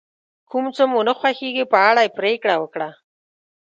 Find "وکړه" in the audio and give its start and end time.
2.59-2.89